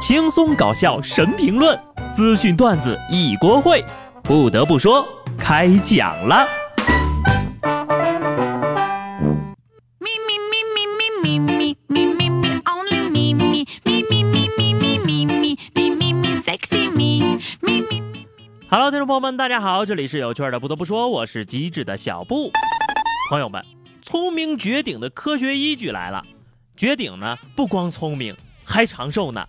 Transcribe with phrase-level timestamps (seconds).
[0.00, 1.78] 轻松搞笑神评论，
[2.14, 3.84] 资讯段子一锅烩。
[4.22, 6.48] 不得不说，开讲了。
[18.70, 20.58] Hello，听众朋友们，大家好，这里是有趣的。
[20.58, 22.50] 不得不说，我是机智的小布。
[23.28, 23.62] 朋友们，
[24.00, 26.24] 聪明绝顶的科学依据来了。
[26.74, 29.46] 绝顶呢，不光聪明，还长寿呢。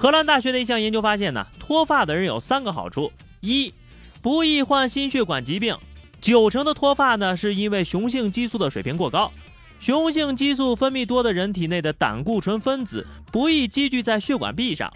[0.00, 3.74] 荷兰大学的一项研究发现呢，脱发的人有三个好处：一，
[4.22, 5.74] 不易患心血管疾病；
[6.20, 9.32] 九成的脱发呢，是因为雄性激素的水平过高。
[9.80, 14.92] 雄性激素分泌多的人体内的胆固醇分子不易积聚在血管壁上。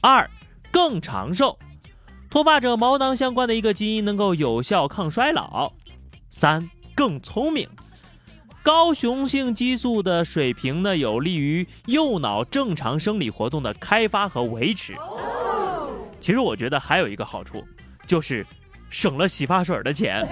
[0.00, 0.28] 二，
[0.72, 1.56] 更长寿，
[2.28, 5.72] 脱发者毛囊相关的一个基因能够有效抗衰老。
[6.30, 7.68] 三，更聪明。
[8.66, 14.92] 高雄性激素的水平呢，有利于右脑正常生理活动的开发和维持。
[16.18, 17.62] 其实我觉得还有一个好处，
[18.08, 18.44] 就是
[18.90, 20.26] 省了洗发水的钱。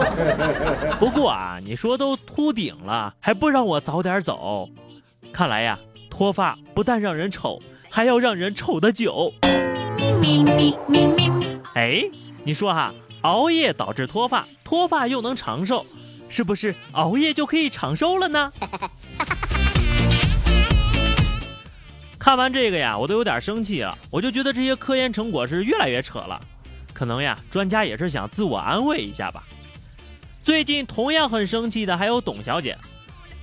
[0.98, 4.66] 不过啊，你说都秃顶了，还不让我早点走，
[5.30, 5.78] 看来呀，
[6.08, 9.30] 脱发不但让人丑，还要让人丑的久。
[11.74, 12.02] 哎，
[12.44, 15.84] 你说哈，熬夜导致脱发，脱发又能长寿。
[16.32, 18.50] 是不是熬夜就可以长寿了呢？
[22.18, 23.98] 看完这个呀，我都有点生气了。
[24.10, 26.40] 我就觉得这些科研成果是越来越扯了。
[26.94, 29.44] 可能呀，专家也是想自我安慰一下吧。
[30.42, 32.78] 最近同样很生气的还有董小姐。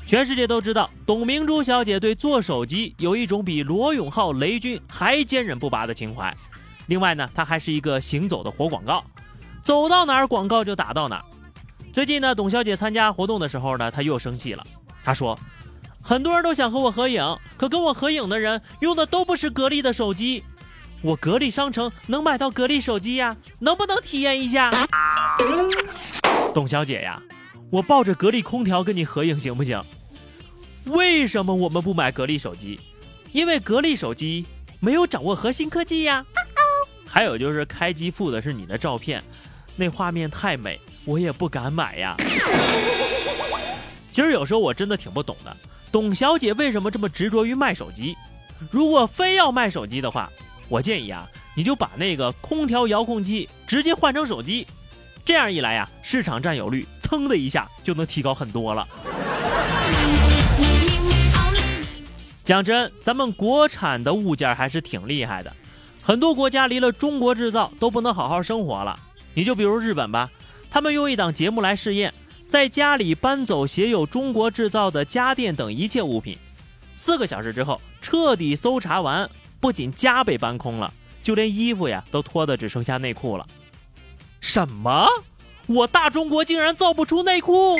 [0.07, 6.35] 全世界都知道，董明珠小姐对做手机有一种比罗永浩、雷军还坚韧不拔的情怀。
[6.87, 9.03] 另外呢，她还是一个行走的活广告，
[9.61, 11.25] 走到哪儿广告就打到哪儿。
[11.99, 14.65] 最近呢，董小姐参加活动的时候呢，她又生气了。
[15.03, 15.37] 她说
[16.01, 20.45] ：“很多人都想和我合影，可跟我合影的人用的都不是格力的手机。
[21.01, 24.87] 我格力商城能买到格力手机呀，能不能体验一下？”
[26.55, 27.21] 董小姐呀，
[27.69, 29.83] 我抱着格力空调跟你合影行不行？
[30.85, 32.79] 为什么我们不买格力手机？
[33.33, 34.45] 因为格力手机
[34.79, 36.25] 没有掌握核心科技呀。
[37.05, 39.21] 还有就是开机附的是你的照片，
[39.75, 40.79] 那画面太美。
[41.05, 42.15] 我也不敢买呀。
[44.11, 45.55] 其实有时候我真的挺不懂的，
[45.91, 48.15] 董小姐为什么这么执着于卖手机？
[48.69, 50.29] 如果非要卖手机的话，
[50.67, 54.67] 我建议啊，你就把那个空调遥控器直接换成手机，
[55.23, 58.85] 这样一来呀，市场占有率噌的一下就能提高很多了。
[62.43, 65.55] 讲真，咱们国产的物件还是挺厉害的，
[66.01, 68.99] 很多国家离了中国制造都不能好好生活了。
[69.33, 70.29] 你就比如日本吧。
[70.71, 72.13] 他们用一档节目来试验，
[72.47, 76.37] 在家里搬走写有“中国制造”的家电等一切物品，
[76.95, 79.29] 四个小时之后彻底搜查完，
[79.59, 80.93] 不仅家被搬空了，
[81.23, 83.45] 就连衣服呀都脱的只剩下内裤了。
[84.39, 85.07] 什么？
[85.67, 87.77] 我大中国竟然造不出内裤？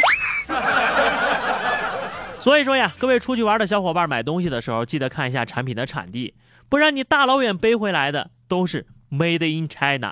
[2.39, 6.33] 所以说呀，各位出去玩的小伙伴买东西的时候，记得看一下产品的产地，
[6.69, 10.11] 不然你大老远背回来的都是 Made in China。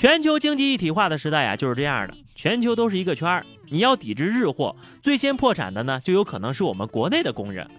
[0.00, 2.14] 全球经济一体化的时代呀，就是这样的。
[2.34, 7.70] 全球都是一个圈儿，你要抵制日货，最先破产的呢，就有可能是我们国内的工人。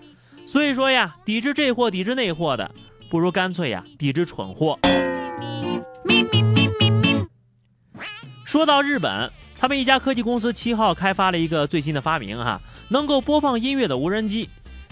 [0.45, 2.69] 所以说呀，抵制这货，抵制那货的，
[3.09, 4.77] 不如干脆呀，抵制蠢货。
[8.45, 14.47] 说到日本，他们一家科技公司七号开发了一个最新的发明，哈，能够播放音乐的无人机。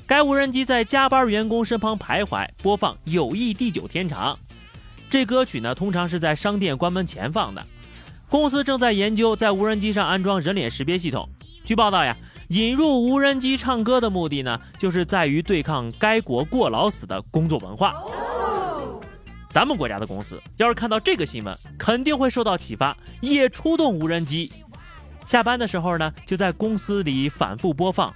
[0.08, 4.34] 该无人机在加班员工身旁徘徊，播放《友谊地久天长》。
[5.10, 7.66] 这歌曲呢，通常是在商店关门前放的。
[8.30, 11.28] 公司正在研究在无人机上安装人脸识别系统。
[11.66, 12.16] 据报道呀，
[12.50, 17.96] 引入无人机唱歌的目的呢，就是在于对抗该国过劳死的工作文化。
[19.50, 24.52] 咱们国家的公司要是看到这个新闻，肯定会受到启发，也出动无人机。
[25.26, 28.10] 下班的时候呢，就在公司里反复播放《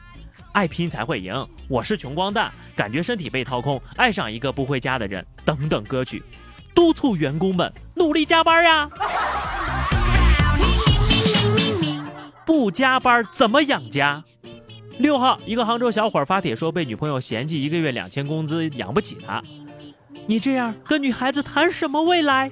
[0.51, 1.33] 爱拼才会赢》
[1.67, 6.21] 《我是穷光蛋》《感觉身体被掏空》《爱上一个不回家的人》等等歌曲。
[6.73, 8.89] 督促员工们努力加班呀！
[12.45, 14.23] 不加班怎么养家？
[14.97, 19.41] 六号，一个杭州小伙发帖说被女朋友嫌弃，一个月两千工资养不起他。
[20.27, 22.51] 你这样跟女孩子谈什么未来？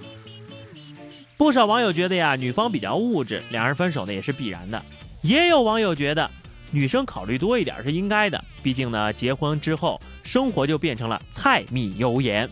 [1.38, 4.82] 不少网友觉得呀，女方比较物质，两人分手呢也是必然的。
[5.22, 6.30] 也有网友觉得
[6.72, 12.50] 女生考虑多一点是应该的，毕竟呢，结婚之后生活就变成了柴米油盐。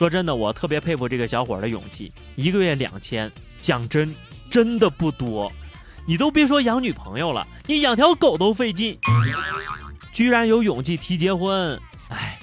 [0.00, 2.10] 说真的，我特别佩服这个小伙的勇气。
[2.34, 3.30] 一个月两千，
[3.60, 4.14] 讲真，
[4.48, 5.52] 真的不多。
[6.06, 8.98] 你都别说养女朋友了，你养条狗都费劲。
[10.10, 12.38] 居然有勇气提结婚，哎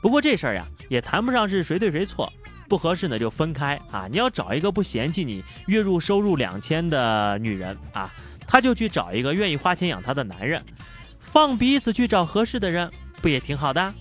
[0.00, 2.32] 不过这事儿呀，也谈不上是谁对谁错，
[2.66, 4.08] 不合适呢就分开啊。
[4.10, 8.10] 你要找一个不嫌弃你月入收入两千的女人啊，
[8.46, 10.64] 他就去找一个愿意花钱养他的男人，
[11.20, 12.90] 放彼此去找合适的人，
[13.20, 13.92] 不也挺好的？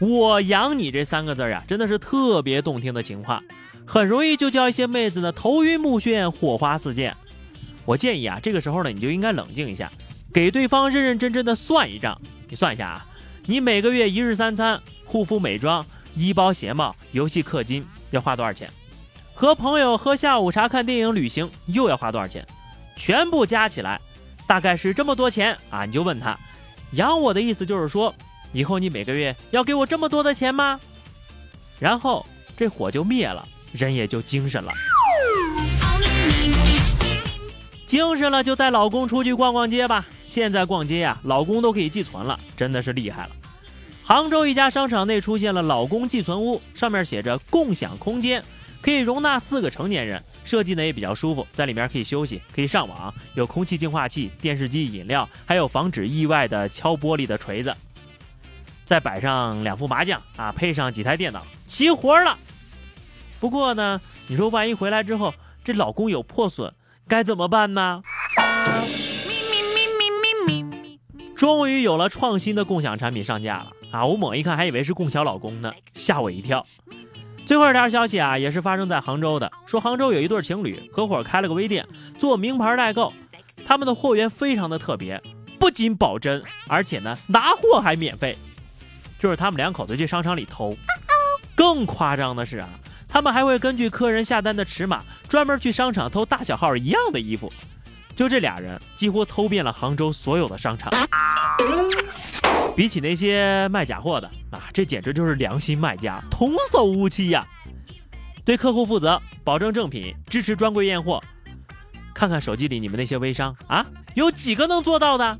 [0.00, 3.42] 我养你这三个字呀，真的是特别动听的情话，
[3.84, 7.14] 很容易就叫一些妹子呢头晕目眩、火花四溅。
[7.84, 9.92] 我建议啊，这个时候呢，你就应该冷静一下，
[10.32, 12.18] 给对方认认真真的算一账。
[12.48, 13.06] 你算一下啊，
[13.44, 15.84] 你每个月一日三餐、护肤美妆、
[16.16, 18.70] 医包鞋帽、游戏氪金要花多少钱？
[19.34, 22.46] 和朋友喝下午茶、看电影、旅行又要花多少钱？
[22.96, 24.00] 全部加起来，
[24.46, 25.84] 大概是这么多钱啊！
[25.84, 26.38] 你就问他，
[26.92, 28.14] 养我的意思就是说。
[28.52, 30.80] 以后你每个月要给我这么多的钱吗？
[31.78, 32.26] 然后
[32.56, 34.72] 这火就灭了，人也就精神了。
[37.86, 40.06] 精神了就带老公出去逛逛街吧。
[40.26, 43.30] 现在逛街呀，老公都可以寄存了，真的是厉害了。
[44.04, 48.42] 杭州一家商场内出现了老公寄存屋，上面写着“共享空间”，
[48.82, 57.74] 可以容纳四个成年人，设计呢也比较舒服，在里面可以休息，可以上网，有空气净化器、电视机、饮料，还有防止意外的敲玻璃的锤子。
[58.90, 62.36] 再摆上两副麻将啊，配上几台电脑，齐活了。
[63.38, 65.32] 不过呢，你说万一回来之后
[65.62, 66.74] 这老公有破损，
[67.06, 68.02] 该怎么办呢？
[71.36, 74.04] 终于有了创新的共享产品上架了啊！
[74.06, 76.66] 我猛一看还以为是共享老公呢，吓我一跳。
[77.46, 81.86] 最后一条消息啊，也是发生在杭州的，说杭州有一对情侣合伙开了个微店，
[82.18, 83.12] 做名牌代购，
[83.64, 85.22] 他们的货源非常的特别，
[85.60, 88.36] 不仅保真，而且呢拿货还免费。
[89.20, 90.74] 就是他们两口子去商场里偷，
[91.54, 92.68] 更夸张的是啊，
[93.06, 97.52] 他们还会根据客人下单的尺码，专门去商场偷大小号一样的衣服。
[98.16, 100.90] 就这俩人，几乎偷遍了杭州所有的商场。
[102.74, 107.46] 比起那些卖假货的啊，这简直就是良心卖家，童叟无欺呀！
[108.42, 111.22] 对客户负责，保证正品，支持专柜验货。
[112.14, 113.84] 看看手机里你们那些微商啊，
[114.14, 115.38] 有几个能做到的？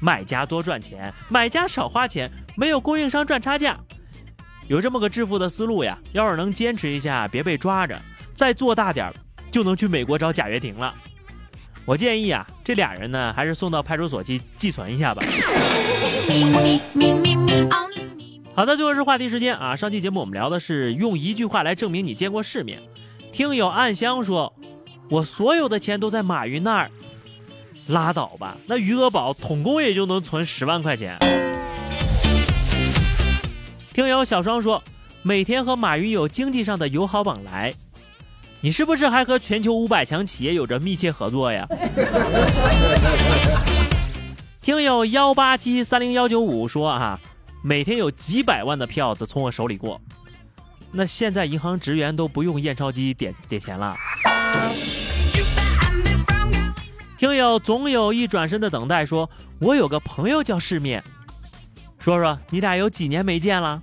[0.00, 2.30] 卖家多赚钱，买家少花钱。
[2.56, 3.78] 没有供应商赚差价，
[4.68, 5.98] 有这么个致富的思路呀！
[6.12, 8.00] 要是能坚持一下，别被抓着，
[8.32, 9.14] 再做大点儿，
[9.50, 10.94] 就能去美国找贾跃亭了。
[11.84, 15.22] 我建议啊，这俩人呢，还是送到派出所去寄存一下吧。
[18.54, 19.74] 好的，最后是话题时间啊！
[19.74, 22.80] 上期节目我们聊的是用一句话来证明你见过世面。
[23.32, 24.54] 听友暗香说，
[25.10, 26.90] 我所有的钱都在马云那儿，
[27.88, 31.18] 拉倒吧，那余额宝统共也就能存十万块钱。
[33.94, 34.82] 听友小双说，
[35.22, 37.72] 每天和马云有经济上的友好往来，
[38.60, 41.64] 你是不是还和全球五百强企业有着密切合作呀？
[44.60, 47.20] 听友幺八七三零幺九五说啊，
[47.62, 50.00] 每天有几百万的票子从我手里过，
[50.90, 53.94] 那现在银行职员都不用验钞机点点钱了。
[57.16, 59.30] 听友总有一转身的等待说，
[59.60, 61.00] 我有个朋友叫世面。
[62.04, 63.80] 说说你俩有几年没见了？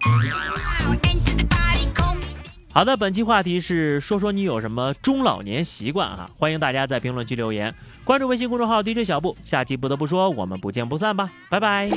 [2.71, 6.29] 好的，本期话题是说说你有什么中老年习惯啊？
[6.37, 7.73] 欢迎大家在评论区留言，
[8.03, 11.89] 关注微信公众号 DJ 小布，下期不得不说，我们不见不散吧，拜拜。